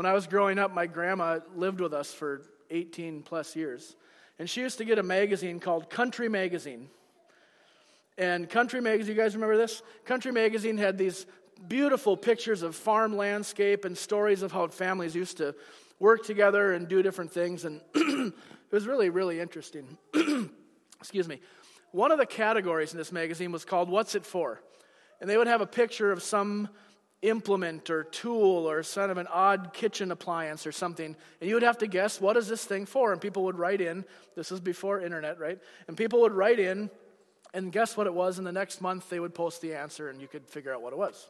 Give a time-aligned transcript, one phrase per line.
[0.00, 3.96] When I was growing up, my grandma lived with us for 18 plus years.
[4.38, 6.88] And she used to get a magazine called Country Magazine.
[8.16, 9.82] And Country Magazine, you guys remember this?
[10.06, 11.26] Country Magazine had these
[11.68, 15.54] beautiful pictures of farm landscape and stories of how families used to
[15.98, 17.66] work together and do different things.
[17.66, 18.32] And it
[18.70, 19.98] was really, really interesting.
[20.98, 21.42] Excuse me.
[21.92, 24.62] One of the categories in this magazine was called What's It For?
[25.20, 26.70] And they would have a picture of some
[27.22, 31.62] implement or tool or sort of an odd kitchen appliance or something and you would
[31.62, 33.12] have to guess what is this thing for?
[33.12, 34.04] And people would write in
[34.36, 35.58] this was before internet right?
[35.86, 36.90] And people would write in
[37.52, 40.20] and guess what it was and the next month they would post the answer and
[40.20, 41.28] you could figure out what it was.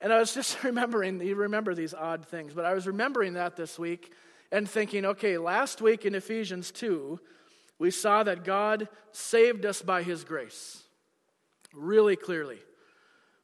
[0.00, 3.56] And i was just remembering you remember these odd things but i was remembering that
[3.56, 4.12] this week
[4.50, 7.20] and thinking okay last week in ephesians 2
[7.78, 10.82] we saw that god saved us by his grace
[11.72, 12.58] really clearly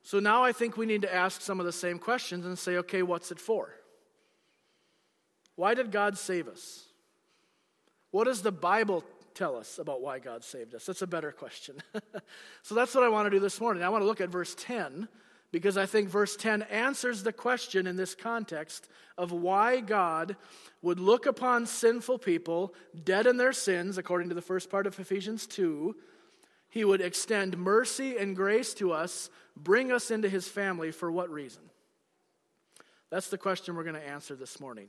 [0.08, 2.78] so now I think we need to ask some of the same questions and say,
[2.78, 3.74] okay, what's it for?
[5.54, 6.86] Why did God save us?
[8.10, 10.86] What does the Bible tell us about why God saved us?
[10.86, 11.77] That's a better question.
[12.62, 13.83] so that's what I want to do this morning.
[13.83, 15.08] I want to look at verse 10
[15.52, 20.36] because I think verse 10 answers the question in this context of why God
[20.80, 22.72] would look upon sinful people
[23.05, 25.94] dead in their sins, according to the first part of Ephesians 2.
[26.78, 31.28] He would extend mercy and grace to us bring us into his family for what
[31.28, 31.62] reason?
[33.10, 34.86] That's the question we're going to answer this morning.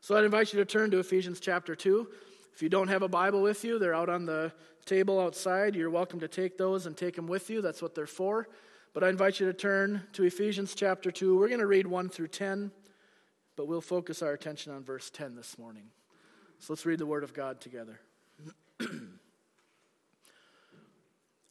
[0.00, 2.08] So I'd invite you to turn to Ephesians chapter 2.
[2.52, 4.52] If you don't have a Bible with you, they're out on the
[4.84, 5.76] table outside.
[5.76, 7.62] You're welcome to take those and take them with you.
[7.62, 8.48] That's what they're for.
[8.92, 11.38] But I invite you to turn to Ephesians chapter 2.
[11.38, 12.72] We're going to read 1 through 10,
[13.54, 15.84] but we'll focus our attention on verse 10 this morning.
[16.58, 18.00] So let's read the Word of God together.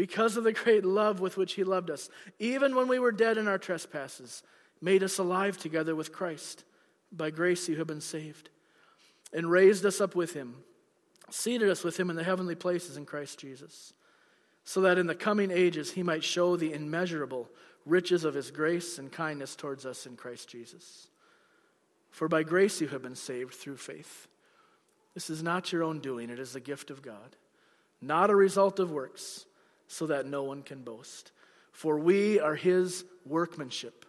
[0.00, 3.36] because of the great love with which he loved us, even when we were dead
[3.36, 4.42] in our trespasses,
[4.80, 6.64] made us alive together with Christ.
[7.12, 8.48] By grace you have been saved,
[9.30, 10.56] and raised us up with him,
[11.28, 13.92] seated us with him in the heavenly places in Christ Jesus,
[14.64, 17.50] so that in the coming ages he might show the immeasurable
[17.84, 21.08] riches of his grace and kindness towards us in Christ Jesus.
[22.10, 24.28] For by grace you have been saved through faith.
[25.12, 27.36] This is not your own doing, it is the gift of God,
[28.00, 29.44] not a result of works
[29.90, 31.32] so that no one can boast.
[31.72, 34.06] For we are his workmanship,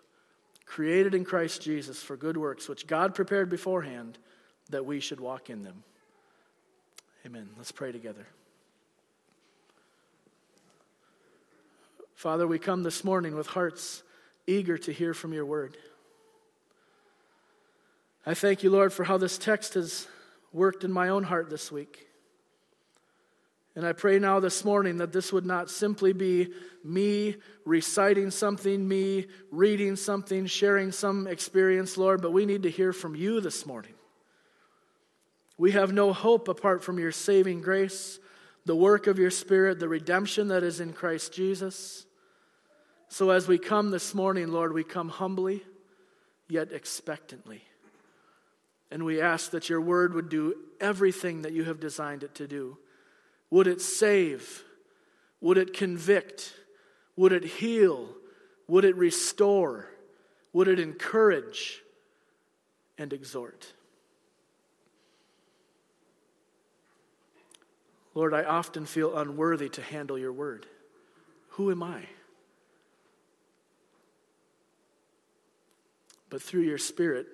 [0.68, 4.19] created in Christ Jesus for good works, which God prepared beforehand
[4.69, 5.84] that we should walk in them.
[7.25, 7.50] Amen.
[7.58, 8.28] Let's pray together.
[12.13, 14.03] Father, we come this morning with hearts
[14.46, 15.78] eager to hear from your word.
[18.24, 20.08] I thank you, Lord, for how this text has
[20.53, 22.08] worked in my own heart this week.
[23.75, 26.49] And I pray now this morning that this would not simply be
[26.83, 32.91] me reciting something, me reading something, sharing some experience, Lord, but we need to hear
[32.91, 33.93] from you this morning.
[35.57, 38.19] We have no hope apart from your saving grace,
[38.65, 42.05] the work of your Spirit, the redemption that is in Christ Jesus.
[43.07, 45.63] So as we come this morning, Lord, we come humbly,
[46.49, 47.63] yet expectantly.
[48.89, 52.47] And we ask that your word would do everything that you have designed it to
[52.47, 52.77] do
[53.51, 54.63] would it save?
[55.41, 56.53] Would it convict?
[57.17, 58.09] Would it heal?
[58.67, 59.88] Would it restore?
[60.53, 61.84] Would it encourage
[62.97, 63.73] and exhort?
[68.13, 70.66] Lord, I often feel unworthy to handle your word.
[71.50, 72.03] Who am I?
[76.29, 77.28] But through your Spirit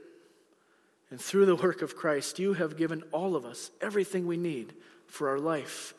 [1.12, 4.74] and through the work of Christ, you have given all of us everything we need
[5.08, 5.94] for our life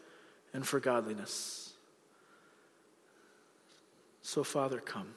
[0.59, 1.73] and for godliness.
[4.23, 5.15] So, Father, come.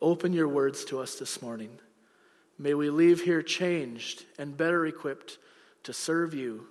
[0.00, 1.70] Open your words to us this morning.
[2.58, 5.38] May we leave here changed and better equipped
[5.84, 6.66] to serve you.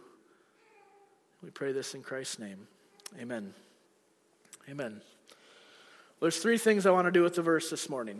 [1.42, 2.68] We pray this in Christ's name.
[3.18, 3.54] Amen.
[4.70, 5.00] Amen.
[6.20, 8.20] There's three things I want to do with the verse this morning.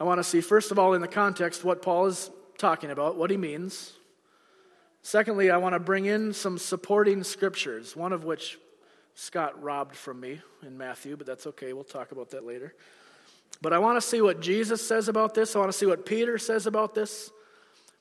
[0.00, 3.16] I want to see, first of all, in the context, what Paul is talking about,
[3.16, 3.92] what he means.
[5.06, 8.58] Secondly, I want to bring in some supporting scriptures, one of which
[9.14, 11.74] Scott robbed from me in Matthew, but that's okay.
[11.74, 12.74] We'll talk about that later.
[13.60, 15.54] But I want to see what Jesus says about this.
[15.54, 17.30] I want to see what Peter says about this.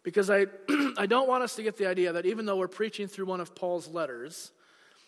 [0.01, 0.45] Because I,
[0.97, 3.41] I don't want us to get the idea that even though we're preaching through one
[3.41, 4.53] of Paul's letters,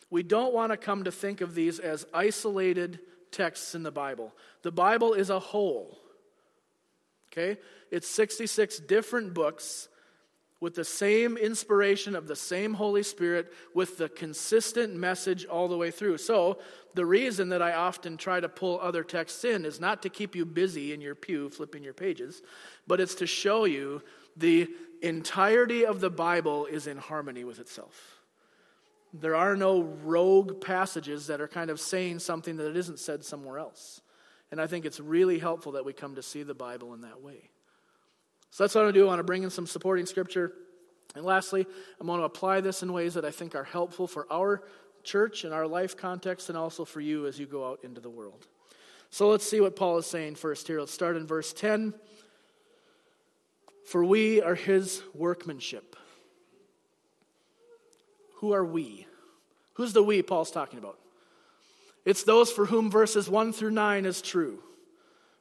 [0.10, 3.00] we don't want to come to think of these as isolated
[3.32, 4.34] texts in the Bible.
[4.64, 5.98] The Bible is a whole.
[7.32, 7.58] Okay?
[7.90, 9.88] It's 66 different books
[10.66, 15.78] with the same inspiration of the same Holy Spirit, with the consistent message all the
[15.78, 16.18] way through.
[16.18, 16.58] So,
[16.96, 20.36] the reason that I often try to pull other texts in is not to keep
[20.36, 22.42] you busy in your pew flipping your pages,
[22.88, 24.02] but it's to show you
[24.36, 24.68] the
[25.04, 28.24] entirety of the Bible is in harmony with itself.
[29.14, 33.60] There are no rogue passages that are kind of saying something that isn't said somewhere
[33.60, 34.02] else.
[34.50, 37.22] And I think it's really helpful that we come to see the Bible in that
[37.22, 37.52] way.
[38.56, 39.04] So that's what I'm going to do.
[39.04, 40.54] I want to bring in some supporting scripture.
[41.14, 41.68] And lastly,
[42.00, 44.64] I'm going to apply this in ways that I think are helpful for our
[45.04, 48.10] church and our life context and also for you as you go out into the
[48.10, 48.48] world.
[49.10, 50.80] So let's see what Paul is saying first here.
[50.80, 51.96] Let's start in verse 10.
[53.88, 55.98] For we are his workmanship.
[58.36, 59.06] Who are we?
[59.74, 60.98] Who's the we Paul's talking about?
[62.06, 64.64] It's those for whom verses 1 through 9 is true,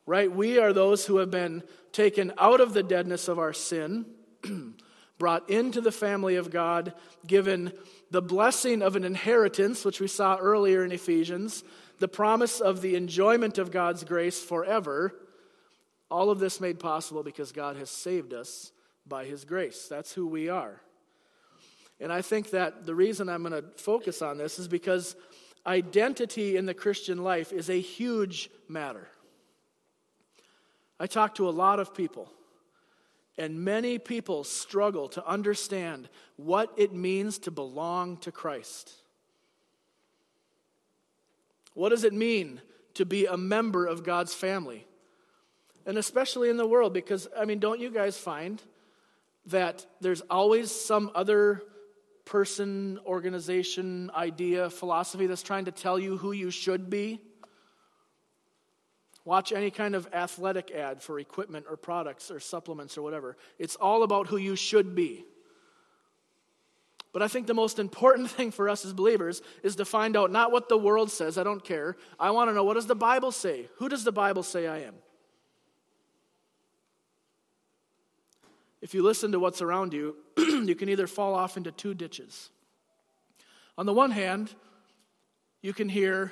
[0.06, 0.30] right?
[0.30, 1.62] We are those who have been
[1.92, 4.06] taken out of the deadness of our sin,
[5.18, 6.92] brought into the family of God,
[7.26, 7.72] given
[8.10, 11.64] the blessing of an inheritance, which we saw earlier in Ephesians,
[11.98, 15.14] the promise of the enjoyment of God's grace forever
[16.14, 18.70] all of this made possible because God has saved us
[19.04, 19.88] by his grace.
[19.88, 20.80] That's who we are.
[21.98, 25.16] And I think that the reason I'm going to focus on this is because
[25.66, 29.08] identity in the Christian life is a huge matter.
[30.98, 32.30] I talk to a lot of people,
[33.36, 38.92] and many people struggle to understand what it means to belong to Christ.
[41.74, 42.60] What does it mean
[42.94, 44.86] to be a member of God's family?
[45.86, 48.62] and especially in the world, because, I mean, don't you guys find
[49.46, 51.62] that there's always some other
[52.24, 57.20] person, organization, idea, philosophy that's trying to tell you who you should be?
[59.24, 63.36] Watch any kind of athletic ad for equipment or products or supplements or whatever.
[63.58, 65.24] It's all about who you should be.
[67.12, 70.30] But I think the most important thing for us as believers is to find out
[70.30, 71.96] not what the world says, I don't care.
[72.20, 73.68] I want to know what does the Bible say?
[73.76, 74.94] Who does the Bible say I am?
[78.84, 82.50] if you listen to what's around you, you can either fall off into two ditches.
[83.78, 84.54] On the one hand,
[85.62, 86.30] you can hear,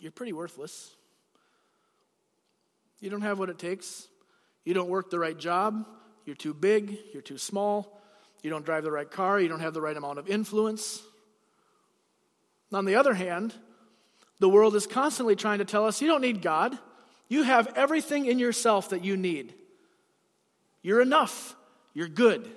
[0.00, 0.90] you're pretty worthless.
[3.02, 4.08] You don't have what it takes.
[4.64, 5.84] You don't work the right job.
[6.24, 6.96] You're too big.
[7.12, 8.00] You're too small.
[8.42, 9.40] You don't drive the right car.
[9.40, 11.02] You don't have the right amount of influence.
[12.72, 13.52] On the other hand,
[14.38, 16.78] the world is constantly trying to tell us you don't need God.
[17.28, 19.52] You have everything in yourself that you need.
[20.80, 21.56] You're enough.
[21.94, 22.48] You're good.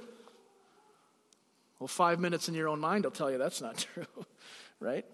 [1.80, 4.06] Well, five minutes in your own mind will tell you that's not true,
[4.80, 5.06] right?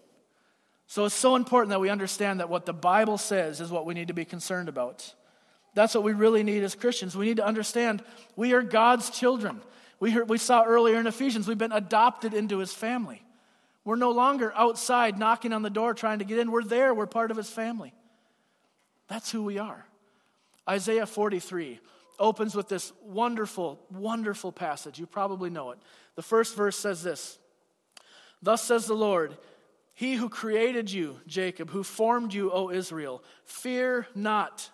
[0.88, 3.94] So it's so important that we understand that what the Bible says is what we
[3.94, 5.14] need to be concerned about.
[5.74, 7.16] That's what we really need as Christians.
[7.16, 8.04] We need to understand
[8.36, 9.62] we are God's children.
[10.00, 13.24] We, heard, we saw earlier in Ephesians, we've been adopted into his family.
[13.84, 16.52] We're no longer outside knocking on the door trying to get in.
[16.52, 17.94] We're there, we're part of his family.
[19.08, 19.86] That's who we are.
[20.70, 21.80] Isaiah 43
[22.20, 25.00] opens with this wonderful, wonderful passage.
[25.00, 25.80] You probably know it.
[26.16, 27.40] The first verse says this
[28.42, 29.38] Thus says the Lord,
[29.94, 34.70] He who created you, Jacob, who formed you, O Israel, fear not,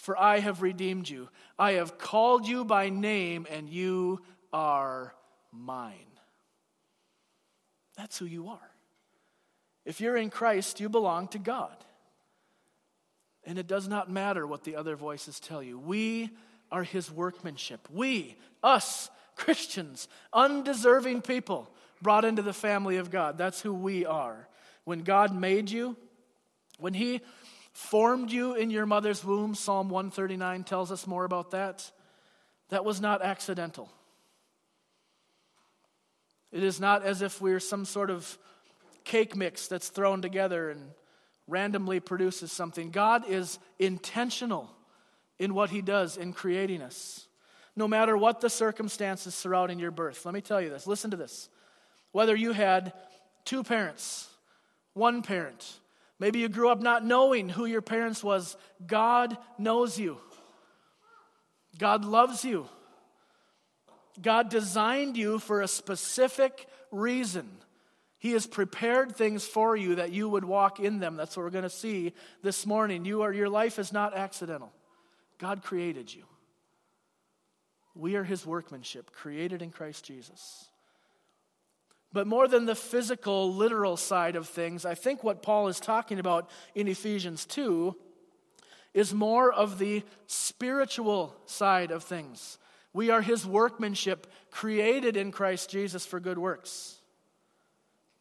[0.00, 1.28] for I have redeemed you.
[1.58, 5.14] I have called you by name, and you are
[5.52, 5.92] mine.
[7.98, 8.70] That's who you are.
[9.84, 11.76] If you're in Christ, you belong to God.
[13.44, 15.78] And it does not matter what the other voices tell you.
[15.78, 16.30] We
[16.72, 17.86] are his workmanship.
[17.92, 23.36] We, us, Christians, undeserving people, brought into the family of God.
[23.36, 24.48] That's who we are.
[24.84, 25.94] When God made you,
[26.78, 27.20] when he
[27.80, 31.90] formed you in your mother's womb, Psalm 139 tells us more about that.
[32.68, 33.90] That was not accidental.
[36.52, 38.38] It is not as if we're some sort of
[39.04, 40.90] cake mix that's thrown together and
[41.48, 42.90] randomly produces something.
[42.90, 44.70] God is intentional
[45.38, 47.26] in what He does in creating us.
[47.74, 50.26] No matter what the circumstances surrounding your birth.
[50.26, 50.86] Let me tell you this.
[50.86, 51.48] Listen to this.
[52.12, 52.92] Whether you had
[53.44, 54.28] two parents,
[54.92, 55.80] one parent,
[56.20, 60.18] maybe you grew up not knowing who your parents was, God knows you.
[61.78, 62.68] God loves you.
[64.20, 67.48] God designed you for a specific reason.
[68.18, 71.16] He has prepared things for you that you would walk in them.
[71.16, 72.12] That's what we're going to see
[72.42, 73.06] this morning.
[73.06, 74.72] You are, your life is not accidental.
[75.38, 76.24] God created you.
[77.94, 80.69] We are his workmanship, created in Christ Jesus.
[82.12, 86.18] But more than the physical, literal side of things, I think what Paul is talking
[86.18, 87.94] about in Ephesians 2
[88.94, 92.58] is more of the spiritual side of things.
[92.92, 96.96] We are his workmanship, created in Christ Jesus for good works.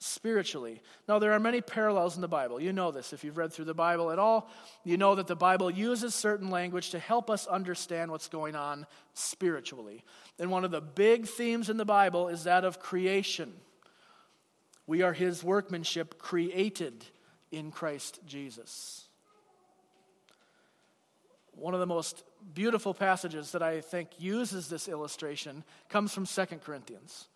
[0.01, 0.81] Spiritually.
[1.07, 2.61] Now, there are many parallels in the Bible.
[2.61, 3.11] You know this.
[3.11, 4.49] If you've read through the Bible at all,
[4.85, 8.85] you know that the Bible uses certain language to help us understand what's going on
[9.13, 10.03] spiritually.
[10.37, 13.51] And one of the big themes in the Bible is that of creation.
[14.89, 17.05] We are his workmanship, created
[17.51, 19.05] in Christ Jesus.
[21.51, 22.23] One of the most
[22.55, 27.27] beautiful passages that I think uses this illustration comes from 2 Corinthians.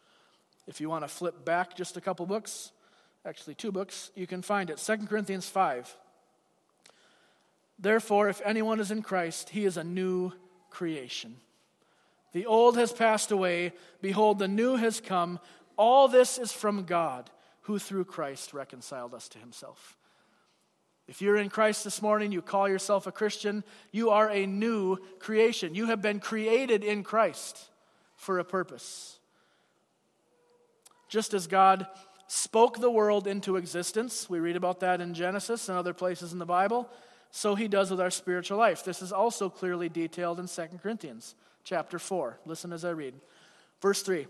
[0.65, 2.71] If you want to flip back just a couple books,
[3.23, 4.77] actually two books, you can find it.
[4.77, 5.95] 2 Corinthians 5.
[7.77, 10.33] Therefore, if anyone is in Christ, he is a new
[10.71, 11.35] creation.
[12.31, 13.73] The old has passed away.
[14.01, 15.39] Behold, the new has come.
[15.77, 17.29] All this is from God,
[17.63, 19.97] who through Christ reconciled us to himself
[21.07, 24.97] if you're in Christ this morning, you call yourself a Christian, you are a new
[25.19, 25.75] creation.
[25.75, 27.69] You have been created in Christ
[28.15, 29.19] for a purpose.
[31.09, 31.87] Just as God
[32.27, 36.39] spoke the world into existence, we read about that in Genesis and other places in
[36.39, 36.89] the Bible,
[37.31, 38.85] so he does with our spiritual life.
[38.85, 42.39] This is also clearly detailed in 2 Corinthians chapter 4.
[42.45, 43.13] Listen as I read.
[43.81, 44.25] Verse 3.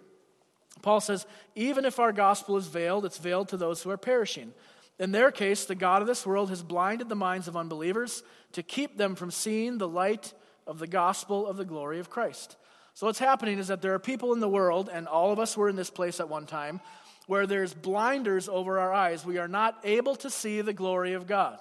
[0.81, 1.25] Paul says,
[1.55, 4.53] Even if our gospel is veiled, it's veiled to those who are perishing.
[4.99, 8.63] In their case, the God of this world has blinded the minds of unbelievers to
[8.63, 10.33] keep them from seeing the light
[10.67, 12.57] of the gospel of the glory of Christ.
[12.93, 15.57] So, what's happening is that there are people in the world, and all of us
[15.57, 16.79] were in this place at one time,
[17.25, 19.25] where there's blinders over our eyes.
[19.25, 21.59] We are not able to see the glory of God.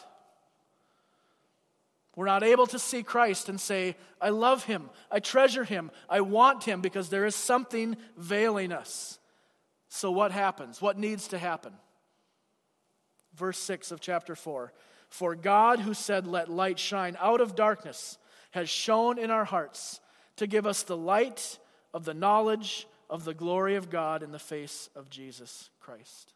[2.14, 6.20] We're not able to see Christ and say, I love him, I treasure him, I
[6.20, 9.18] want him, because there is something veiling us.
[9.88, 10.80] So, what happens?
[10.80, 11.72] What needs to happen?
[13.34, 14.72] verse 6 of chapter 4.
[15.08, 18.18] For God, who said, Let light shine out of darkness,
[18.52, 20.00] has shone in our hearts
[20.36, 21.58] to give us the light
[21.92, 26.32] of the knowledge of the glory of God in the face of Jesus Christ.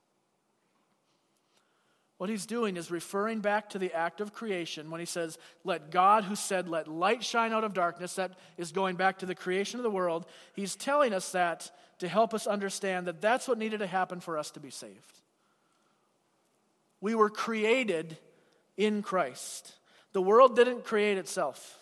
[2.19, 5.91] What he's doing is referring back to the act of creation when he says, Let
[5.91, 9.35] God, who said, Let light shine out of darkness, that is going back to the
[9.35, 10.25] creation of the world.
[10.55, 14.39] He's telling us that to help us understand that that's what needed to happen for
[14.39, 15.21] us to be saved.
[17.03, 18.17] We were created
[18.79, 19.73] in Christ.
[20.13, 21.79] The world didn't create itself.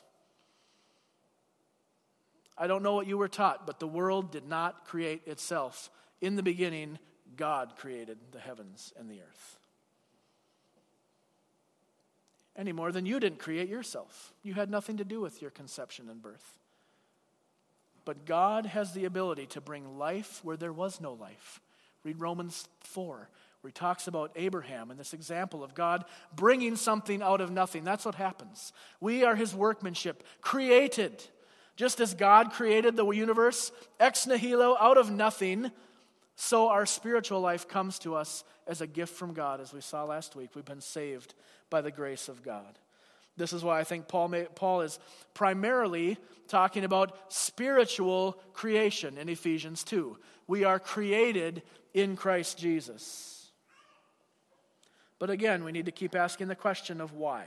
[2.58, 5.90] I don't know what you were taught, but the world did not create itself.
[6.20, 6.98] In the beginning,
[7.36, 9.58] God created the heavens and the earth.
[12.56, 14.32] Any more than you didn't create yourself.
[14.42, 16.58] You had nothing to do with your conception and birth.
[18.04, 21.60] But God has the ability to bring life where there was no life.
[22.04, 23.28] Read Romans 4
[23.64, 26.04] where he talks about Abraham and this example of God
[26.36, 27.82] bringing something out of nothing.
[27.82, 28.74] That's what happens.
[29.00, 31.24] We are his workmanship, created.
[31.74, 35.70] Just as God created the universe ex nihilo, out of nothing,
[36.36, 40.04] so our spiritual life comes to us as a gift from God, as we saw
[40.04, 40.50] last week.
[40.54, 41.34] We've been saved
[41.70, 42.78] by the grace of God.
[43.36, 44.98] This is why I think Paul, may, Paul is
[45.32, 50.16] primarily talking about spiritual creation in Ephesians 2.
[50.46, 51.62] We are created
[51.92, 53.50] in Christ Jesus.
[55.18, 57.46] But again, we need to keep asking the question of why.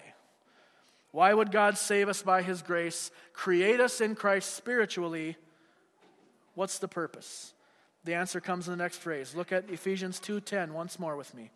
[1.12, 5.38] Why would God save us by his grace, create us in Christ spiritually?
[6.54, 7.54] What's the purpose?
[8.08, 9.36] The answer comes in the next phrase.
[9.36, 11.52] Look at Ephesians 2:10 once more with me.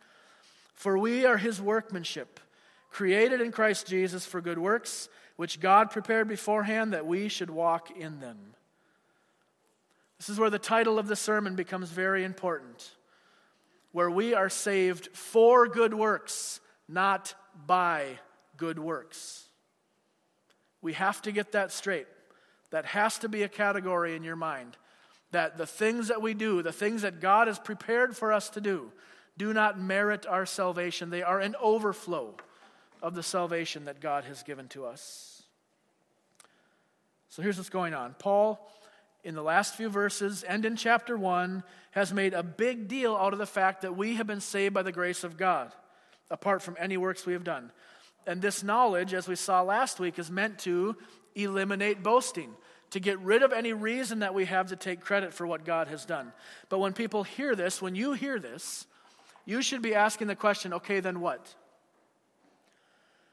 [0.73, 2.41] For we are his workmanship,
[2.89, 7.89] created in Christ Jesus for good works, which God prepared beforehand that we should walk
[7.91, 8.53] in them.
[10.17, 12.97] This is where the title of the sermon becomes very important
[13.93, 17.33] where we are saved for good works, not
[17.65, 18.19] by
[18.57, 19.45] good works.
[20.81, 22.07] We have to get that straight.
[22.71, 24.75] That has to be a category in your mind.
[25.31, 28.61] That the things that we do, the things that God has prepared for us to
[28.61, 28.91] do,
[29.37, 31.09] do not merit our salvation.
[31.09, 32.35] They are an overflow
[33.01, 35.43] of the salvation that God has given to us.
[37.29, 38.13] So here's what's going on.
[38.19, 38.69] Paul
[39.23, 43.33] in the last few verses and in chapter 1 has made a big deal out
[43.33, 45.71] of the fact that we have been saved by the grace of God,
[46.29, 47.71] apart from any works we have done.
[48.25, 50.95] And this knowledge, as we saw last week, is meant to
[51.35, 52.51] eliminate boasting,
[52.91, 55.87] to get rid of any reason that we have to take credit for what God
[55.87, 56.31] has done.
[56.69, 58.85] But when people hear this, when you hear this,
[59.45, 61.55] you should be asking the question okay, then what?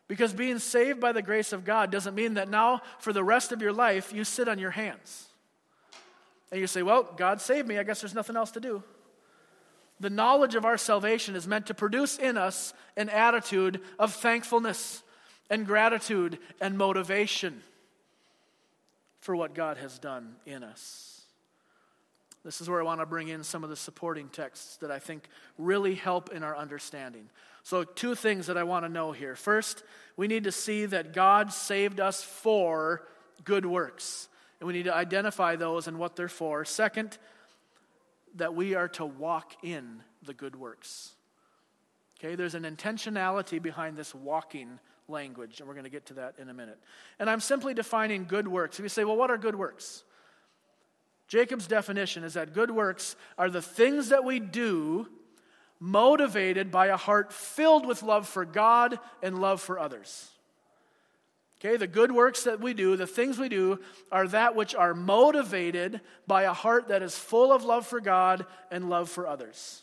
[0.07, 3.53] Because being saved by the grace of God doesn't mean that now, for the rest
[3.53, 5.27] of your life, you sit on your hands.
[6.51, 7.79] And you say, Well, God saved me.
[7.79, 8.83] I guess there's nothing else to do.
[10.01, 15.03] The knowledge of our salvation is meant to produce in us an attitude of thankfulness
[15.51, 17.63] and gratitude and motivation
[19.21, 21.23] for what God has done in us.
[22.45, 24.99] This is where I want to bring in some of the supporting texts that I
[24.99, 27.29] think really help in our understanding.
[27.63, 29.37] So, two things that I want to know here.
[29.37, 29.83] First,
[30.17, 33.07] we need to see that God saved us for
[33.45, 34.29] good works,
[34.61, 36.65] and we need to identify those and what they're for.
[36.65, 37.19] Second,
[38.37, 41.13] that we are to walk in the good works.
[42.19, 46.35] Okay, there's an intentionality behind this walking language, and we're going to get to that
[46.39, 46.79] in a minute.
[47.19, 48.79] And I'm simply defining good works.
[48.79, 50.05] If you say, well, what are good works?
[51.29, 55.07] Jacob's definition is that good works are the things that we do
[55.81, 60.31] motivated by a heart filled with love for God and love for others.
[61.61, 63.81] Okay, the good works that we do, the things we do,
[64.13, 68.47] are that which are motivated by a heart that is full of love for God
[68.71, 69.83] and love for others.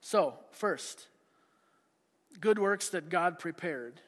[0.00, 1.06] So, first,
[2.40, 4.00] good works that God prepared.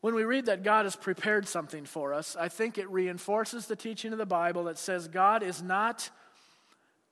[0.00, 3.76] When we read that God has prepared something for us, I think it reinforces the
[3.76, 6.08] teaching of the Bible that says God is not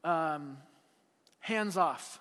[0.05, 0.59] um,
[1.41, 2.21] hands off.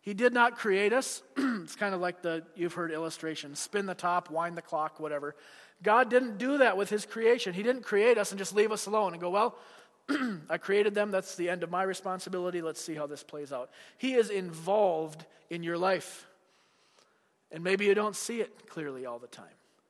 [0.00, 1.22] He did not create us.
[1.36, 5.34] it's kind of like the, you've heard illustration spin the top, wind the clock, whatever.
[5.82, 7.52] God didn't do that with his creation.
[7.52, 9.56] He didn't create us and just leave us alone and go, well,
[10.48, 11.10] I created them.
[11.10, 12.62] That's the end of my responsibility.
[12.62, 13.70] Let's see how this plays out.
[13.98, 16.26] He is involved in your life.
[17.52, 19.46] And maybe you don't see it clearly all the time,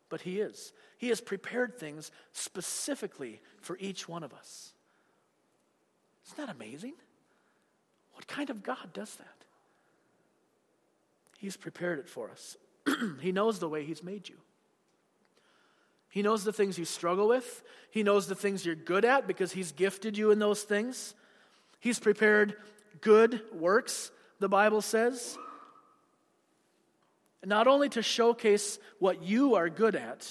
[0.08, 0.72] but He is.
[0.98, 4.72] He has prepared things specifically for each one of us.
[6.26, 6.94] Isn't that amazing?
[8.14, 9.26] What kind of God does that?
[11.38, 12.56] He's prepared it for us.
[13.20, 14.36] he knows the way He's made you.
[16.10, 17.62] He knows the things you struggle with.
[17.90, 21.14] He knows the things you're good at because He's gifted you in those things.
[21.78, 22.56] He's prepared
[23.00, 25.38] good works, the Bible says.
[27.44, 30.28] Not only to showcase what you are good at,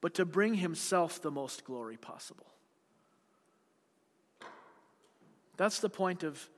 [0.00, 2.46] but to bring Himself the most glory possible.
[5.56, 6.48] That's the point of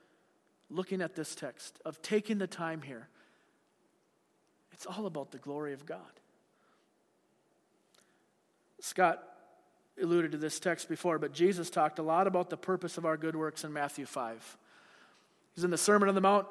[0.69, 3.07] looking at this text, of taking the time here.
[4.73, 6.01] It's all about the glory of God.
[8.79, 9.23] Scott
[10.01, 13.17] alluded to this text before, but Jesus talked a lot about the purpose of our
[13.17, 14.57] good works in Matthew 5.
[15.55, 16.45] He's in the Sermon on the Mount,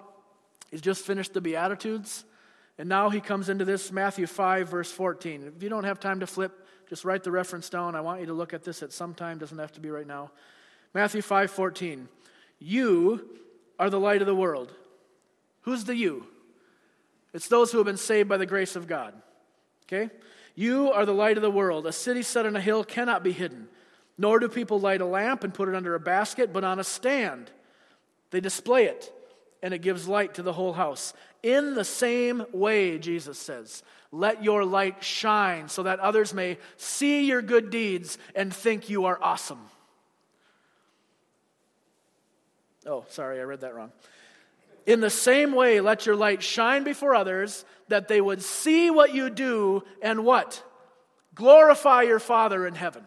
[0.71, 2.25] he's just finished the Beatitudes,
[2.79, 5.53] and now he comes into this Matthew 5, verse 14.
[5.57, 7.95] If you don't have time to flip, just write the reference down.
[7.95, 10.07] I want you to look at this at some time, doesn't have to be right
[10.07, 10.31] now.
[10.95, 12.09] Matthew 5, 14.
[12.59, 13.29] You
[13.79, 14.73] are the light of the world.
[15.63, 16.27] Who's the you?
[17.35, 19.15] It's those who have been saved by the grace of God.
[19.85, 20.11] Okay?
[20.55, 21.87] You are the light of the world.
[21.87, 23.69] A city set on a hill cannot be hidden.
[24.17, 26.85] Nor do people light a lamp and put it under a basket, but on a
[26.85, 27.51] stand.
[28.31, 29.13] They display it,
[29.63, 31.13] and it gives light to the whole house.
[31.47, 37.25] In the same way, Jesus says, let your light shine so that others may see
[37.25, 39.61] your good deeds and think you are awesome.
[42.85, 43.93] Oh, sorry, I read that wrong.
[44.87, 49.15] In the same way, let your light shine before others that they would see what
[49.15, 50.65] you do and what?
[51.37, 53.05] Glorify your Father in heaven.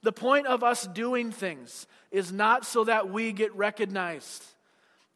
[0.00, 4.42] The point of us doing things is not so that we get recognized.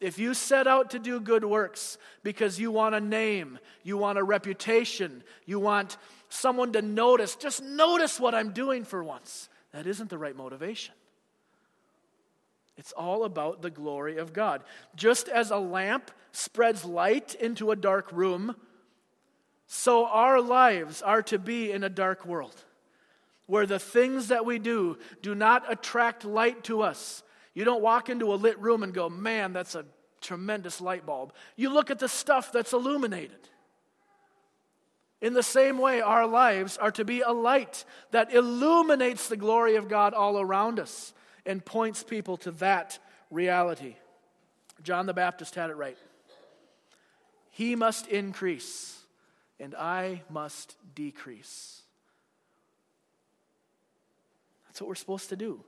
[0.00, 4.18] If you set out to do good works because you want a name, you want
[4.18, 5.96] a reputation, you want
[6.28, 10.94] someone to notice, just notice what I'm doing for once, that isn't the right motivation.
[12.76, 14.62] It's all about the glory of God.
[14.94, 18.54] Just as a lamp spreads light into a dark room,
[19.66, 22.54] so our lives are to be in a dark world
[23.46, 27.22] where the things that we do do not attract light to us.
[27.58, 29.84] You don't walk into a lit room and go, man, that's a
[30.20, 31.32] tremendous light bulb.
[31.56, 33.48] You look at the stuff that's illuminated.
[35.20, 39.74] In the same way, our lives are to be a light that illuminates the glory
[39.74, 41.12] of God all around us
[41.44, 43.96] and points people to that reality.
[44.84, 45.98] John the Baptist had it right.
[47.50, 49.00] He must increase,
[49.58, 51.82] and I must decrease.
[54.66, 55.64] That's what we're supposed to do.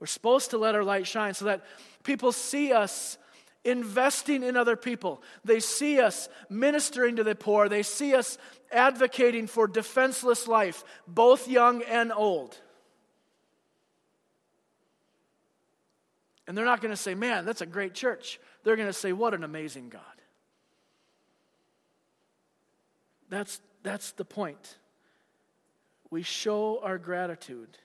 [0.00, 1.64] We're supposed to let our light shine so that
[2.02, 3.16] people see us
[3.64, 5.22] investing in other people.
[5.44, 7.68] They see us ministering to the poor.
[7.68, 8.36] They see us
[8.70, 12.58] advocating for defenseless life, both young and old.
[16.46, 18.38] And they're not going to say, man, that's a great church.
[18.64, 20.02] They're going to say, what an amazing God.
[23.30, 24.76] That's, that's the point.
[26.10, 27.78] we show our gratitude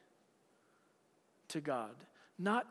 [1.50, 1.96] to God.
[2.38, 2.70] Not,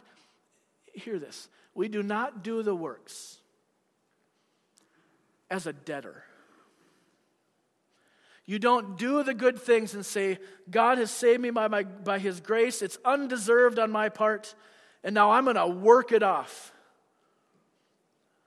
[0.92, 3.38] hear this, we do not do the works
[5.50, 6.24] as a debtor.
[8.46, 10.38] You don't do the good things and say,
[10.70, 12.80] God has saved me by, my, by His grace.
[12.80, 14.54] It's undeserved on my part.
[15.04, 16.72] And now I'm going to work it off.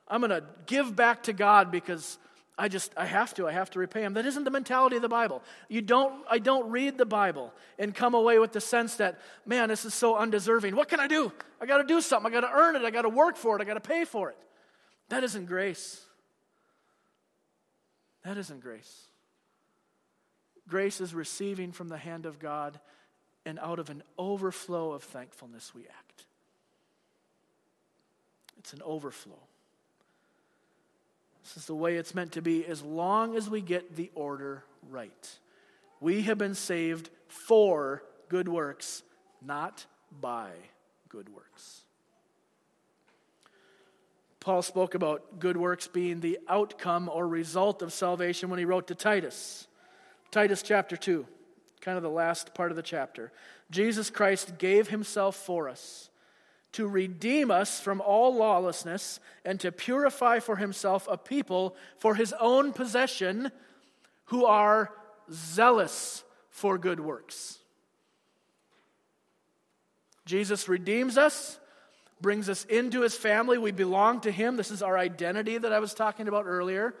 [0.08, 2.18] I'm going to give back to God because
[2.58, 3.46] I just, I have to.
[3.46, 4.14] I have to repay Him.
[4.14, 5.42] That isn't the mentality of the Bible.
[5.68, 9.70] You don't, I don't read the Bible and come away with the sense that, man,
[9.70, 10.76] this is so undeserving.
[10.76, 11.32] What can I do?
[11.60, 12.30] I got to do something.
[12.30, 12.82] I got to earn it.
[12.82, 13.62] I got to work for it.
[13.62, 14.36] I got to pay for it.
[15.08, 16.00] That isn't grace.
[18.24, 19.06] That isn't grace.
[20.68, 22.78] Grace is receiving from the hand of God,
[23.44, 26.24] and out of an overflow of thankfulness, we act.
[28.58, 29.40] It's an overflow.
[31.42, 34.64] This is the way it's meant to be as long as we get the order
[34.88, 35.38] right.
[36.00, 39.02] We have been saved for good works,
[39.44, 39.86] not
[40.20, 40.50] by
[41.08, 41.82] good works.
[44.40, 48.88] Paul spoke about good works being the outcome or result of salvation when he wrote
[48.88, 49.68] to Titus.
[50.32, 51.26] Titus chapter 2,
[51.80, 53.30] kind of the last part of the chapter.
[53.70, 56.10] Jesus Christ gave himself for us
[56.72, 62.34] to redeem us from all lawlessness and to purify for himself a people for his
[62.40, 63.52] own possession
[64.26, 64.90] who are
[65.30, 67.58] zealous for good works.
[70.24, 71.58] Jesus redeems us,
[72.20, 73.58] brings us into his family.
[73.58, 74.56] We belong to him.
[74.56, 76.94] This is our identity that I was talking about earlier.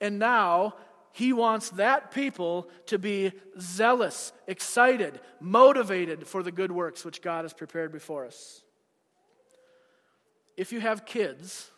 [0.00, 0.74] And now
[1.12, 7.44] he wants that people to be zealous, excited, motivated for the good works which God
[7.44, 8.62] has prepared before us.
[10.56, 11.70] If you have kids,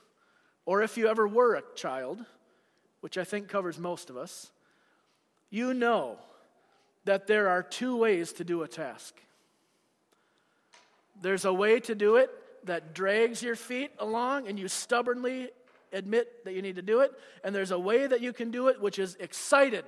[0.64, 2.24] or if you ever were a child,
[3.00, 4.50] which I think covers most of us,
[5.50, 6.18] you know
[7.04, 9.14] that there are two ways to do a task.
[11.20, 12.30] There's a way to do it
[12.64, 15.48] that drags your feet along and you stubbornly
[15.92, 17.12] admit that you need to do it,
[17.42, 19.84] and there's a way that you can do it which is excited,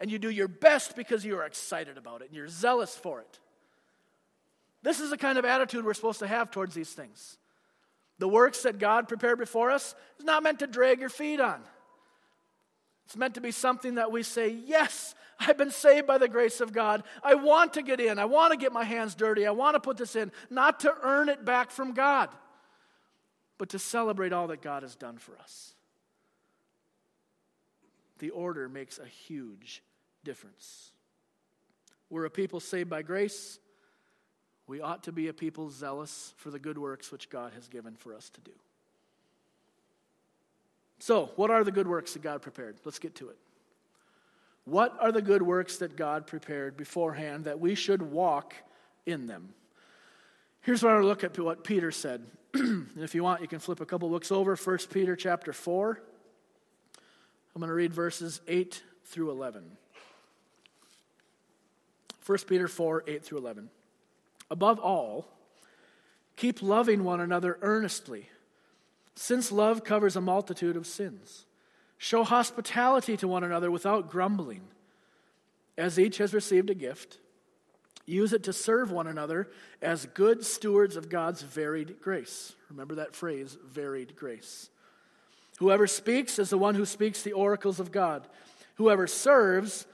[0.00, 3.20] and you do your best because you are excited about it and you're zealous for
[3.20, 3.38] it.
[4.82, 7.38] This is the kind of attitude we're supposed to have towards these things.
[8.24, 11.60] The works that God prepared before us is not meant to drag your feet on.
[13.04, 16.62] It's meant to be something that we say, Yes, I've been saved by the grace
[16.62, 17.02] of God.
[17.22, 18.18] I want to get in.
[18.18, 19.46] I want to get my hands dirty.
[19.46, 22.30] I want to put this in, not to earn it back from God
[23.58, 25.74] but to celebrate all that God has done for us.
[28.18, 29.82] The order makes a huge
[30.24, 30.92] difference.
[32.10, 33.58] We're a people saved by grace.
[34.66, 37.94] We ought to be a people zealous for the good works which God has given
[37.94, 38.52] for us to do.
[40.98, 42.76] So, what are the good works that God prepared?
[42.84, 43.36] Let's get to it.
[44.64, 48.54] What are the good works that God prepared beforehand that we should walk
[49.04, 49.52] in them?
[50.62, 52.24] Here's what I look at what Peter said
[52.54, 54.56] and if you want, you can flip a couple books over.
[54.56, 56.00] 1 Peter chapter 4.
[57.54, 59.64] I'm going to read verses 8 through 11.
[62.24, 63.68] 1 Peter 4, 8 through 11.
[64.50, 65.28] Above all,
[66.36, 68.28] keep loving one another earnestly,
[69.14, 71.46] since love covers a multitude of sins.
[71.98, 74.62] Show hospitality to one another without grumbling.
[75.78, 77.18] As each has received a gift,
[78.06, 79.48] Use it to serve one another
[79.80, 82.54] as good stewards of God's varied grace.
[82.68, 84.68] Remember that phrase, varied grace.
[85.58, 88.26] Whoever speaks is the one who speaks the oracles of God.
[88.74, 89.86] Whoever serves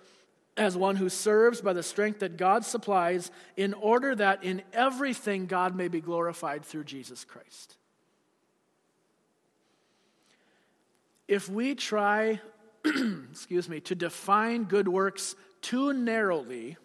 [0.61, 5.47] as one who serves by the strength that God supplies, in order that in everything
[5.47, 7.77] God may be glorified through Jesus Christ.
[11.27, 12.43] If we try,
[12.85, 16.77] excuse me, to define good works too narrowly,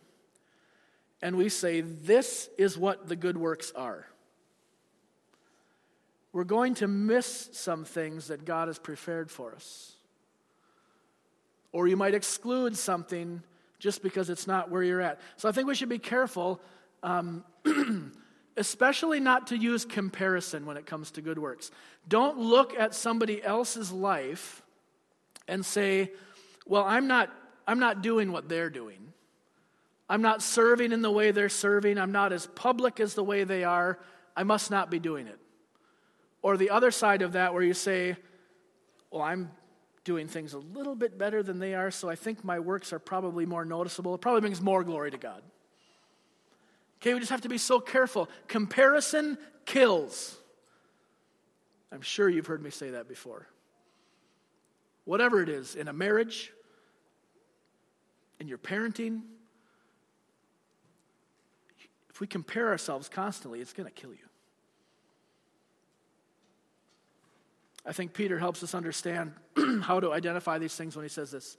[1.21, 4.07] and we say, This is what the good works are.
[6.31, 9.91] We're going to miss some things that God has prepared for us.
[11.73, 13.43] Or you might exclude something
[13.79, 15.19] just because it's not where you're at.
[15.37, 16.61] So I think we should be careful,
[17.03, 17.43] um,
[18.57, 21.71] especially not to use comparison when it comes to good works.
[22.07, 24.61] Don't look at somebody else's life
[25.47, 26.11] and say,
[26.65, 27.31] well, I'm not,
[27.67, 29.13] I'm not doing what they're doing.
[30.09, 31.97] I'm not serving in the way they're serving.
[31.97, 33.99] I'm not as public as the way they are.
[34.35, 35.39] I must not be doing it.
[36.41, 38.17] Or the other side of that, where you say,
[39.09, 39.49] Well, I'm
[40.05, 42.99] doing things a little bit better than they are, so I think my works are
[42.99, 44.15] probably more noticeable.
[44.15, 45.41] It probably brings more glory to God.
[47.01, 48.29] Okay, we just have to be so careful.
[48.47, 50.37] Comparison kills.
[51.91, 53.47] I'm sure you've heard me say that before.
[55.03, 56.53] Whatever it is, in a marriage,
[58.39, 59.21] in your parenting,
[62.15, 64.29] If we compare ourselves constantly, it's going to kill you.
[67.85, 69.33] I think Peter helps us understand
[69.83, 71.57] how to identify these things when he says this.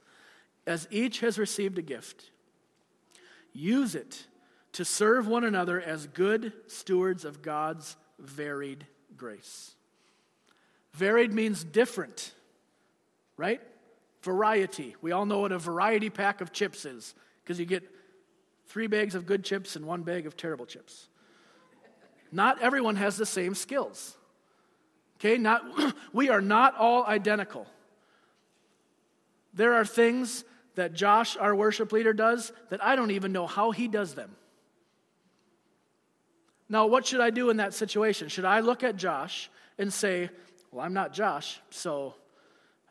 [0.65, 2.31] As each has received a gift,
[3.53, 4.27] use it
[4.73, 8.85] to serve one another as good stewards of God's varied
[9.15, 9.75] grace.
[10.93, 12.33] Varied means different,
[13.37, 13.61] right?
[14.23, 14.95] Variety.
[15.01, 17.83] We all know what a variety pack of chips is because you get
[18.67, 21.07] three bags of good chips and one bag of terrible chips.
[22.31, 24.16] Not everyone has the same skills.
[25.19, 25.63] Okay, not
[26.13, 27.67] we are not all identical.
[29.53, 30.43] There are things
[30.75, 34.35] that Josh, our worship leader, does that I don't even know how he does them.
[36.69, 38.27] Now, what should I do in that situation?
[38.27, 40.29] Should I look at Josh and say,
[40.71, 42.13] well, I'm not Josh, so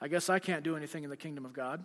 [0.01, 1.85] I guess I can't do anything in the kingdom of God.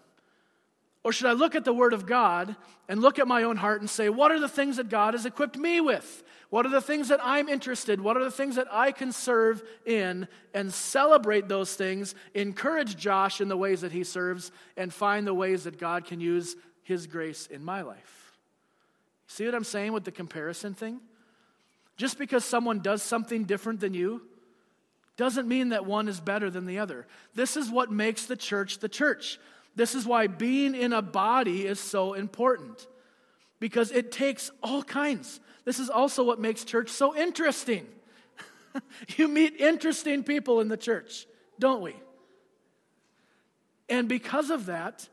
[1.04, 2.56] Or should I look at the Word of God
[2.88, 5.26] and look at my own heart and say, what are the things that God has
[5.26, 6.24] equipped me with?
[6.52, 8.00] What are the things that I'm interested?
[8.00, 10.28] What are the things that I can serve in?
[10.54, 15.34] And celebrate those things, encourage Josh in the ways that he serves, and find the
[15.34, 18.38] ways that God can use his grace in my life.
[19.28, 21.00] See what I'm saying with the comparison thing?
[21.96, 24.22] Just because someone does something different than you
[25.18, 27.08] doesn't mean that one is better than the other.
[27.34, 29.40] This is what makes the church the church.
[29.76, 32.88] This is why being in a body is so important
[33.60, 35.40] because it takes all kinds.
[35.64, 37.88] This is also what makes church so interesting.
[39.18, 41.26] you meet interesting people in the church,
[41.60, 41.96] don't we?
[43.88, 45.08] And because of that,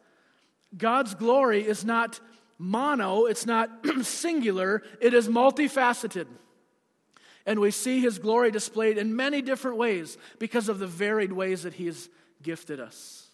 [0.76, 2.20] God's glory is not
[2.58, 3.70] mono, it's not
[4.02, 6.26] singular, it is multifaceted.
[7.46, 11.62] And we see his glory displayed in many different ways because of the varied ways
[11.62, 12.08] that he has
[12.42, 13.27] gifted us.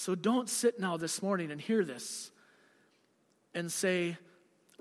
[0.00, 2.30] So don't sit now this morning and hear this
[3.52, 4.16] and say,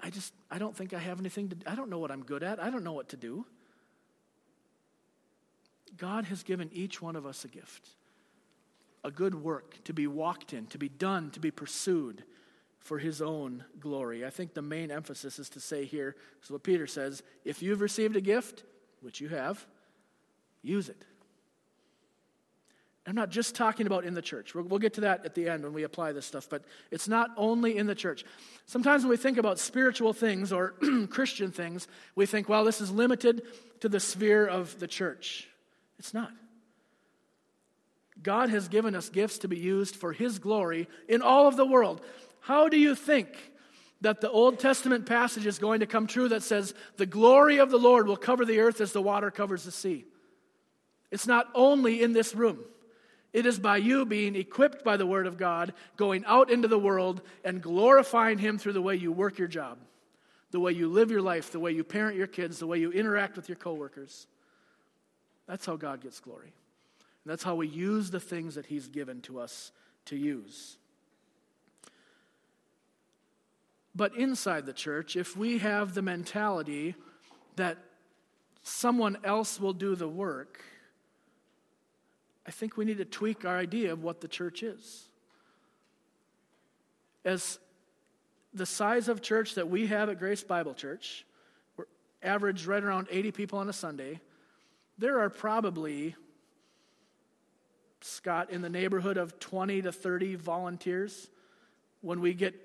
[0.02, 2.42] I just, I don't think I have anything to, I don't know what I'm good
[2.42, 2.64] at.
[2.64, 3.46] I don't know what to do.
[5.98, 7.90] God has given each one of us a gift,
[9.04, 12.24] a good work to be walked in, to be done, to be pursued
[12.80, 14.26] for his own glory.
[14.26, 17.82] I think the main emphasis is to say here is what Peter says if you've
[17.82, 18.64] received a gift,
[19.02, 19.68] which you have,
[20.62, 21.04] use it.
[23.10, 24.54] I'm not just talking about in the church.
[24.54, 27.32] We'll, get to that at the end when we apply this stuff, but it's not
[27.38, 28.24] only in the church.
[28.68, 30.76] Sometimes when we think about spiritual things or
[31.10, 33.42] Christian things, we think, well, this is limited
[33.80, 35.48] to the sphere of the church.
[35.98, 36.32] It's not.
[38.22, 41.66] God has given us gifts to be used for His glory in all of the
[41.66, 42.02] world.
[42.42, 43.30] How do you think
[44.02, 47.72] that the Old Testament passage is going to come true that says, the glory of
[47.72, 50.06] the Lord will cover the earth as the water covers the sea?
[51.10, 52.60] It's not only in this room.
[53.32, 56.80] It is by you being equipped by the Word of God, going out into the
[56.80, 59.78] world and glorifying Him through the way you work your job,
[60.52, 62.92] the way you live your life, the way you parent your kids, the way you
[62.92, 64.26] interact with your coworkers.
[65.48, 66.54] That's how God gets glory.
[67.24, 69.72] And that's how we use the things that He's given to us
[70.06, 70.78] to use.
[73.96, 76.96] But inside the church, if we have the mentality
[77.58, 77.78] that
[78.64, 80.64] someone else will do the work,
[82.48, 85.08] I think we need to tweak our idea of what the church is.
[87.26, 87.60] As
[88.54, 91.26] the size of church that we have at Grace Bible Church,
[91.78, 91.86] we're
[92.24, 94.20] average right around 80 people on a Sunday,
[94.98, 96.16] there are probably,
[98.02, 101.30] Scott, in the neighborhood of 20 to 30 volunteers
[102.02, 102.56] when we get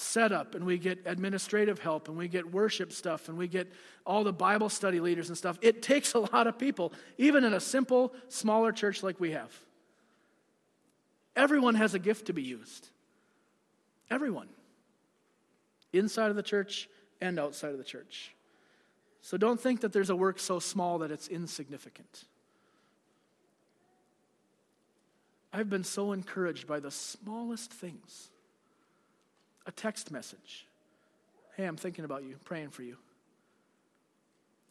[0.00, 3.70] set up and we get administrative help and we get worship stuff and we get
[4.06, 5.58] all the Bible study leaders and stuff.
[5.60, 9.52] It takes a lot of people, even in a simple, smaller church like we have.
[11.34, 12.88] Everyone has a gift to be used.
[14.08, 14.48] Everyone.
[15.92, 16.88] Inside of the church
[17.20, 18.36] and outside of the church.
[19.20, 22.24] So don't think that there's a work so small that it's insignificant.
[25.52, 28.30] I've been so encouraged by the smallest things
[29.68, 30.66] a text message.
[31.56, 32.96] Hey, I'm thinking about you, praying for you.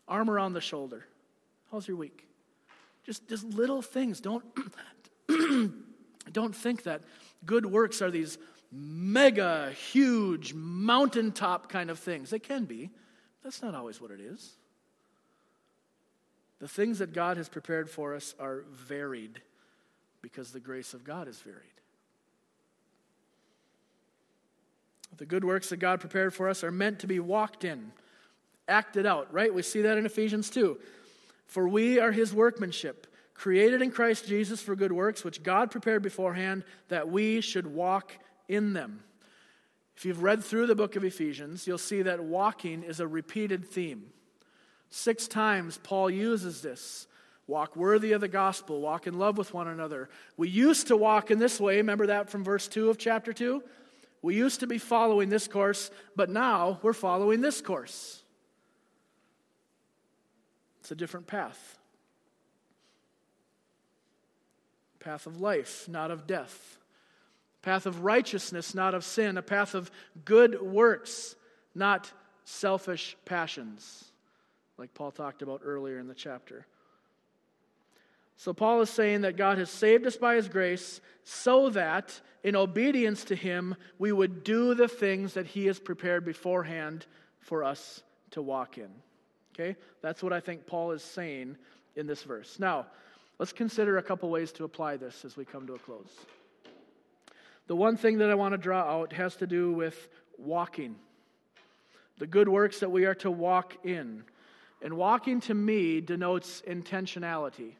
[0.07, 1.05] Arm around the shoulder.
[1.71, 2.27] How's your week?
[3.05, 4.19] Just, just little things.
[4.19, 4.43] Don't,
[6.31, 7.01] don't think that
[7.45, 8.39] good works are these
[8.71, 12.31] mega, huge, mountaintop kind of things.
[12.31, 12.89] They can be.
[13.43, 14.53] That's not always what it is.
[16.59, 19.41] The things that God has prepared for us are varied
[20.23, 21.76] because the grace of God is varied.
[25.15, 27.91] The good works that God prepared for us are meant to be walked in,
[28.67, 29.53] acted out, right?
[29.53, 30.77] We see that in Ephesians 2.
[31.47, 36.03] For we are his workmanship, created in Christ Jesus for good works, which God prepared
[36.03, 38.13] beforehand that we should walk
[38.47, 39.03] in them.
[39.95, 43.67] If you've read through the book of Ephesians, you'll see that walking is a repeated
[43.67, 44.03] theme.
[44.91, 47.07] Six times Paul uses this
[47.47, 50.09] walk worthy of the gospel, walk in love with one another.
[50.35, 51.77] We used to walk in this way.
[51.77, 53.63] Remember that from verse 2 of chapter 2?
[54.21, 58.23] We used to be following this course, but now we're following this course.
[60.81, 61.77] It's a different path.
[64.99, 66.77] Path of life, not of death.
[67.61, 69.37] Path of righteousness, not of sin.
[69.37, 69.91] A path of
[70.25, 71.35] good works,
[71.75, 72.11] not
[72.45, 74.05] selfish passions,
[74.77, 76.65] like Paul talked about earlier in the chapter.
[78.37, 82.55] So, Paul is saying that God has saved us by his grace so that, in
[82.55, 87.07] obedience to him, we would do the things that he has prepared beforehand
[87.39, 88.89] for us to walk in.
[89.53, 89.75] Okay?
[90.01, 91.57] That's what I think Paul is saying
[91.95, 92.59] in this verse.
[92.59, 92.85] Now,
[93.39, 96.11] let's consider a couple ways to apply this as we come to a close.
[97.65, 100.95] The one thing that I want to draw out has to do with walking,
[102.19, 104.23] the good works that we are to walk in.
[104.81, 107.71] And walking to me denotes intentionality.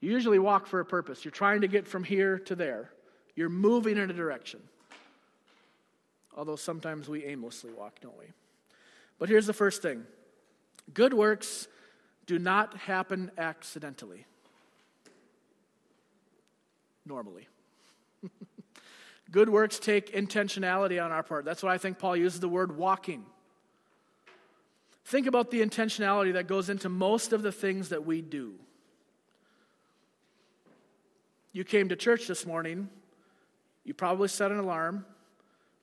[0.00, 1.24] You usually walk for a purpose.
[1.24, 2.90] You're trying to get from here to there,
[3.34, 4.60] you're moving in a direction.
[6.36, 8.26] Although sometimes we aimlessly walk, don't we?
[9.18, 10.06] But here's the first thing
[10.94, 11.68] good works
[12.26, 14.24] do not happen accidentally,
[17.04, 17.48] normally.
[19.30, 21.44] good works take intentionality on our part.
[21.44, 23.24] That's why I think Paul uses the word walking.
[25.04, 28.54] Think about the intentionality that goes into most of the things that we do.
[31.52, 32.88] You came to church this morning,
[33.84, 35.04] you probably set an alarm,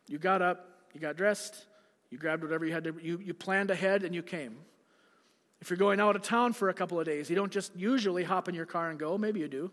[0.08, 1.66] you got up, you got dressed,
[2.10, 4.58] you grabbed whatever you had to, you, you planned ahead and you came.
[5.60, 8.24] If you're going out of town for a couple of days, you don't just usually
[8.24, 9.72] hop in your car and go, maybe you do.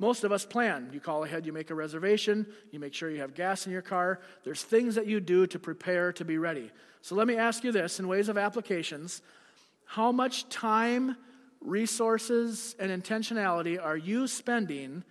[0.00, 0.90] Most of us plan.
[0.92, 3.82] You call ahead, you make a reservation, you make sure you have gas in your
[3.82, 4.20] car.
[4.44, 6.70] There's things that you do to prepare to be ready.
[7.02, 9.22] So let me ask you this in ways of applications
[9.84, 11.16] how much time,
[11.60, 15.02] resources, and intentionality are you spending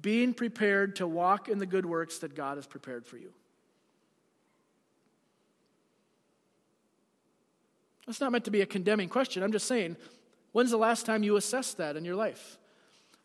[0.00, 3.32] being prepared to walk in the good works that God has prepared for you.
[8.06, 9.42] That's not meant to be a condemning question.
[9.42, 9.96] I'm just saying,
[10.52, 12.58] when's the last time you assessed that in your life?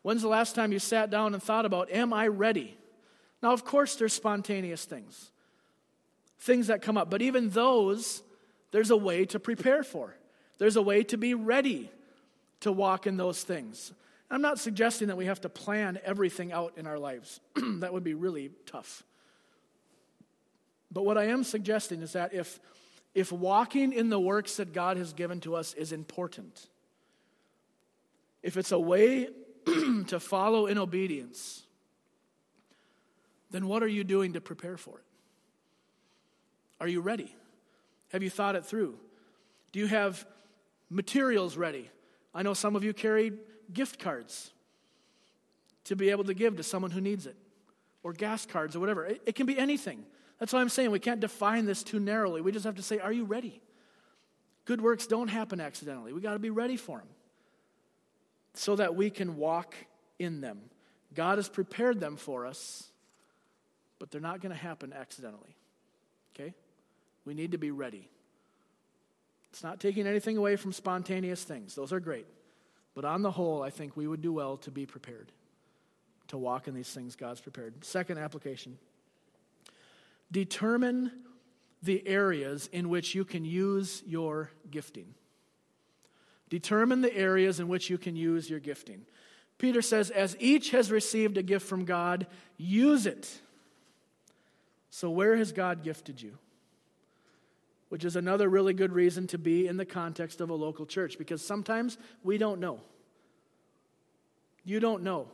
[0.04, 2.78] When's the last time you sat down and thought about, am I ready?
[3.42, 5.32] Now, of course, there's spontaneous things,
[6.40, 8.22] things that come up, but even those,
[8.72, 10.16] there's a way to prepare for.
[10.58, 11.90] There's a way to be ready
[12.62, 13.92] to walk in those things.
[14.30, 17.40] I'm not suggesting that we have to plan everything out in our lives.
[17.56, 19.04] that would be really tough.
[20.92, 22.60] But what I am suggesting is that if,
[23.14, 26.68] if walking in the works that God has given to us is important,
[28.42, 29.28] if it's a way
[30.08, 31.64] to follow in obedience,
[33.52, 35.06] then what are you doing to prepare for it?
[36.80, 37.34] Are you ready?
[38.12, 38.98] Have you thought it through?
[39.72, 40.26] Do you have
[40.90, 41.90] materials ready?
[42.34, 43.34] I know some of you carry
[43.74, 44.52] gift cards
[45.86, 47.36] to be able to give to someone who needs it,
[48.04, 49.06] or gas cards, or whatever.
[49.06, 50.04] It, it can be anything.
[50.40, 52.42] That's why I'm saying we can't define this too narrowly.
[52.42, 53.62] We just have to say, Are you ready?
[54.66, 56.12] Good works don't happen accidentally.
[56.12, 57.08] We got to be ready for them
[58.56, 59.76] so that we can walk
[60.18, 60.60] in them.
[61.14, 62.90] God has prepared them for us,
[64.00, 65.56] but they're not going to happen accidentally.
[66.34, 66.54] Okay?
[67.26, 68.10] We need to be ready.
[69.52, 72.26] It's not taking anything away from spontaneous things, those are great.
[72.96, 75.32] But on the whole, I think we would do well to be prepared,
[76.30, 77.84] to walk in these things God's prepared.
[77.86, 78.78] Second application
[80.32, 81.12] determine
[81.84, 85.14] the areas in which you can use your gifting.
[86.50, 89.06] Determine the areas in which you can use your gifting.
[89.58, 92.28] Peter says, as each has received a gift from God,
[92.58, 93.40] use it.
[94.90, 96.38] So, where has God gifted you?
[97.96, 101.18] Which is another really good reason to be in the context of a local church
[101.18, 102.82] because sometimes we don't know.
[104.66, 105.30] You don't know.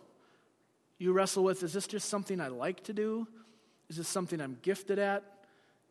[0.99, 3.27] You wrestle with is this just something I like to do?
[3.89, 5.23] Is this something I'm gifted at?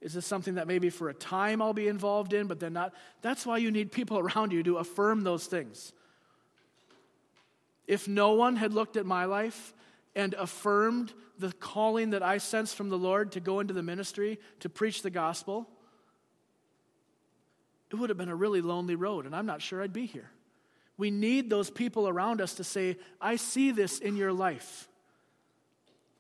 [0.01, 2.95] Is this something that maybe for a time I'll be involved in, but then not?
[3.21, 5.93] That's why you need people around you to affirm those things.
[7.89, 9.75] If no one had looked at my life
[10.15, 14.39] and affirmed the calling that I sensed from the Lord to go into the ministry,
[14.61, 15.69] to preach the gospel,
[17.91, 20.31] it would have been a really lonely road, and I'm not sure I'd be here.
[20.97, 24.87] We need those people around us to say, I see this in your life.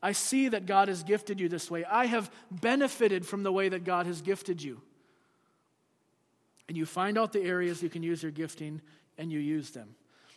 [0.02, 1.84] I see that God has gifted you this way.
[1.84, 4.80] I have benefited from the way that God has gifted you.
[6.68, 8.80] And you find out the areas you can use your gifting
[9.18, 9.94] and you use them.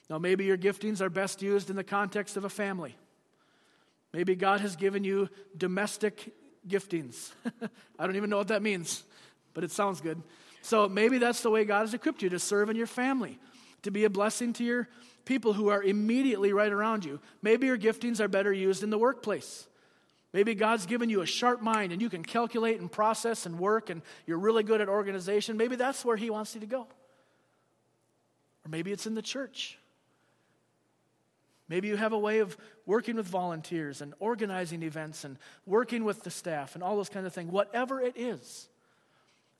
[0.09, 2.97] Now, maybe your giftings are best used in the context of a family.
[4.11, 6.33] Maybe God has given you domestic
[6.67, 7.31] giftings.
[7.99, 9.03] I don't even know what that means,
[9.53, 10.21] but it sounds good.
[10.63, 13.37] So maybe that's the way God has equipped you to serve in your family,
[13.81, 14.87] to be a blessing to your
[15.25, 17.19] people who are immediately right around you.
[17.41, 19.67] Maybe your giftings are better used in the workplace.
[20.31, 23.89] Maybe God's given you a sharp mind and you can calculate and process and work
[23.89, 25.57] and you're really good at organization.
[25.57, 26.87] Maybe that's where He wants you to go.
[28.65, 29.77] Or maybe it's in the church.
[31.67, 32.55] Maybe you have a way of
[32.85, 37.25] working with volunteers and organizing events and working with the staff and all those kinds
[37.25, 37.51] of things.
[37.51, 38.69] Whatever it is,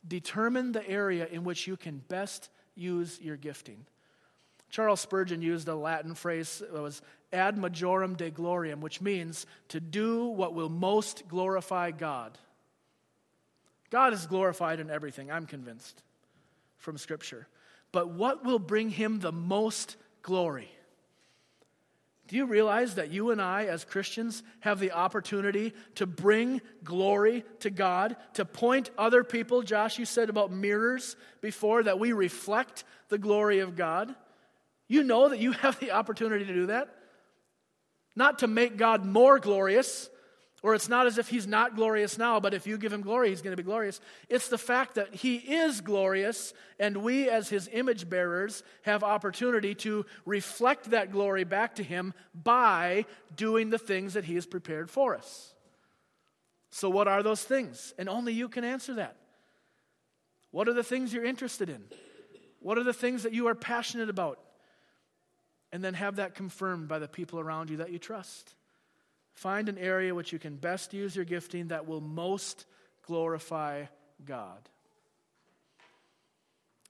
[0.07, 3.85] determine the area in which you can best use your gifting.
[4.69, 7.01] Charles Spurgeon used a Latin phrase that was
[7.31, 12.37] ad majorem Dei gloriam, which means to do what will most glorify God.
[13.89, 16.01] God is glorified in everything, I'm convinced,
[16.77, 17.47] from Scripture.
[17.91, 20.71] But what will bring him the most glory?
[22.33, 27.45] Do you realize that you and I, as Christians, have the opportunity to bring glory
[27.59, 29.61] to God, to point other people?
[29.61, 34.15] Josh, you said about mirrors before, that we reflect the glory of God.
[34.87, 36.95] You know that you have the opportunity to do that.
[38.15, 40.09] Not to make God more glorious,
[40.63, 43.29] or it's not as if he's not glorious now, but if you give him glory,
[43.29, 43.99] he's going to be glorious.
[44.29, 49.75] It's the fact that he is glorious, and we, as his image bearers, have opportunity
[49.75, 53.05] to reflect that glory back to him by
[53.35, 55.53] doing the things that he has prepared for us.
[56.69, 57.93] So, what are those things?
[57.99, 59.17] And only you can answer that.
[60.51, 61.83] What are the things you're interested in?
[62.61, 64.39] What are the things that you are passionate about?
[65.73, 68.55] And then have that confirmed by the people around you that you trust.
[69.33, 72.65] Find an area which you can best use your gifting that will most
[73.05, 73.85] glorify
[74.25, 74.69] God.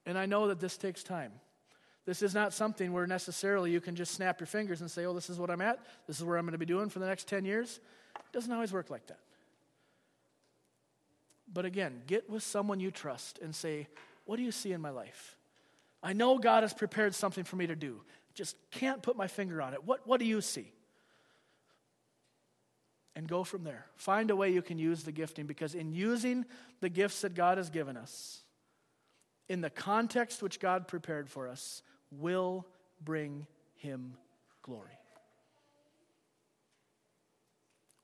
[0.06, 1.32] And I know that this takes time.
[2.06, 5.14] This is not something where necessarily you can just snap your fingers and say, oh,
[5.14, 5.80] this is what I'm at.
[6.06, 7.80] This is where I'm going to be doing for the next 10 years.
[8.16, 9.20] It doesn't always work like that.
[11.52, 13.88] But again, get with someone you trust and say,
[14.26, 15.38] what do you see in my life?
[16.02, 18.02] I know God has prepared something for me to do.
[18.34, 19.84] Just can't put my finger on it.
[19.86, 20.72] What, what do you see?
[23.16, 23.86] And go from there.
[23.96, 26.46] Find a way you can use the gifting because in using
[26.82, 28.42] the gifts that God has given us,
[29.48, 32.66] in the context which God prepared for us, will
[33.04, 33.46] bring
[33.76, 34.16] Him
[34.62, 34.98] glory.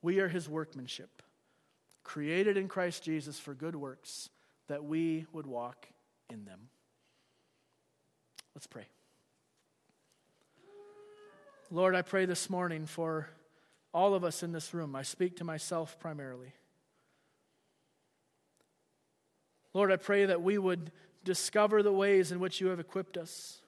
[0.01, 1.21] We are His workmanship,
[2.03, 4.29] created in Christ Jesus for good works,
[4.67, 5.87] that we would walk
[6.29, 6.69] in them.
[8.53, 8.85] Let's pray.
[11.71, 13.29] Lord, I pray this morning for
[13.93, 14.95] all of us in this room.
[14.95, 16.53] I speak to myself primarily.
[19.73, 20.91] Lord, I pray that we would
[21.23, 23.61] discover the ways in which you have equipped us.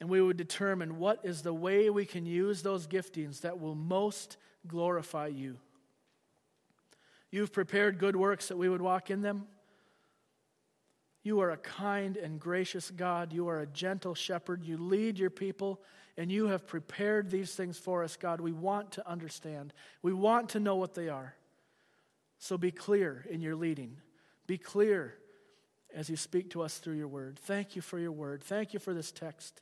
[0.00, 3.74] And we would determine what is the way we can use those giftings that will
[3.74, 4.36] most
[4.66, 5.58] glorify you.
[7.30, 9.46] You've prepared good works that we would walk in them.
[11.22, 13.32] You are a kind and gracious God.
[13.32, 14.64] You are a gentle shepherd.
[14.64, 15.80] You lead your people
[16.16, 18.40] and you have prepared these things for us, God.
[18.40, 21.34] We want to understand, we want to know what they are.
[22.38, 23.96] So be clear in your leading.
[24.46, 25.14] Be clear
[25.94, 27.38] as you speak to us through your word.
[27.38, 28.42] Thank you for your word.
[28.42, 29.60] Thank you for this text.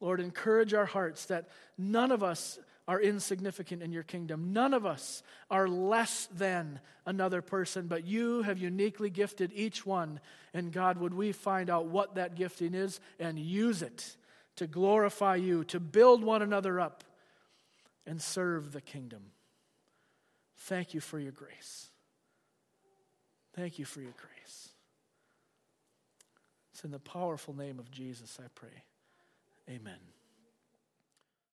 [0.00, 2.58] Lord, encourage our hearts that none of us
[2.88, 4.52] are insignificant in your kingdom.
[4.52, 10.18] None of us are less than another person, but you have uniquely gifted each one.
[10.52, 14.16] And God, would we find out what that gifting is and use it
[14.56, 17.04] to glorify you, to build one another up,
[18.06, 19.22] and serve the kingdom.
[20.56, 21.90] Thank you for your grace.
[23.54, 24.68] Thank you for your grace.
[26.72, 28.84] It's in the powerful name of Jesus I pray.
[29.68, 29.98] Amen.